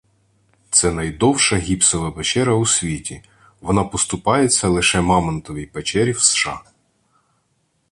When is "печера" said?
2.11-2.53